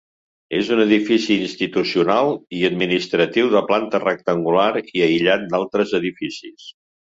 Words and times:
És 0.59 0.69
un 0.75 0.79
edifici 0.85 1.35
institucional 1.41 2.33
i 2.61 2.63
administratiu 2.71 3.53
de 3.53 3.63
planta 3.69 4.01
rectangular 4.07 4.67
i 4.83 5.07
aïllat 5.11 5.47
d'altres 5.55 5.97
edificis. 6.03 6.69